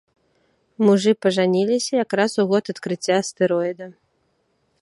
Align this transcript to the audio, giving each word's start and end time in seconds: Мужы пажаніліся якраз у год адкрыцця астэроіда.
Мужы 0.85 1.11
пажаніліся 1.25 1.93
якраз 2.05 2.31
у 2.45 2.49
год 2.55 2.63
адкрыцця 2.75 3.13
астэроіда. 3.21 3.85